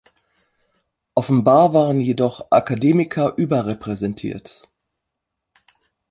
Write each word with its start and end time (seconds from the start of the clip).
Offenbar 1.13 1.75
waren 1.75 2.01
jedoch 2.01 2.47
Akademiker 2.49 3.37
überrepräsentiert. 3.37 4.67